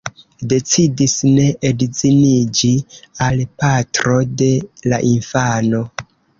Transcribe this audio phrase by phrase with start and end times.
[0.53, 2.71] Decidis ne edziniĝi
[3.27, 4.51] al patro de
[4.91, 5.89] la infano.